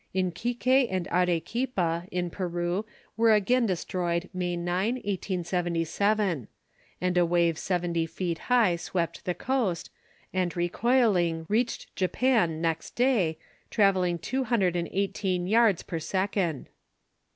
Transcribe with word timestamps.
Iquique 0.15 0.65
and 0.89 1.07
Arequipa, 1.09 2.07
in 2.11 2.31
Peru, 2.31 2.87
were 3.15 3.33
again 3.35 3.67
destroyed 3.67 4.31
May 4.33 4.57
9, 4.57 4.95
1877; 4.95 6.47
and 6.99 7.17
a 7.19 7.23
wave 7.23 7.59
seventy 7.59 8.07
feet 8.07 8.39
high 8.49 8.77
swept 8.77 9.25
the 9.25 9.35
coast, 9.35 9.91
and 10.33 10.57
recoiling 10.57 11.45
reached 11.49 11.95
Japan 11.95 12.59
next 12.59 12.95
day, 12.95 13.37
travelling 13.69 14.17
two 14.17 14.45
hundred 14.45 14.75
and 14.75 14.89
eighteen 14.91 15.45
yards 15.45 15.83
per 15.83 15.99
second. 15.99 16.69